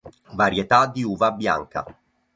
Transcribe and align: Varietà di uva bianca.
Varietà 0.33 0.87
di 0.87 1.03
uva 1.03 1.31
bianca. 1.31 1.85